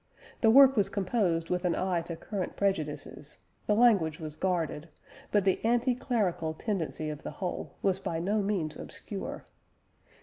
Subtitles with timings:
[0.41, 4.89] The work was composed with an eye to current prejudices; the language was guarded,
[5.31, 9.45] but the anti clerical tendency of the whole was by no means obscure.